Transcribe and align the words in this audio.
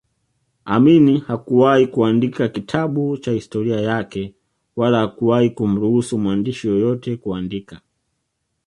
Amin 0.65 1.19
hakuwahi 1.21 1.87
kuandika 1.87 2.47
kitabu 2.49 3.17
cha 3.17 3.31
historia 3.31 3.79
yake 3.81 4.35
wala 4.75 4.99
hakuwahi 4.99 5.49
kumruhusu 5.49 6.17
mwandishi 6.19 6.67
yeyote 6.67 7.17
kuandika 7.17 7.81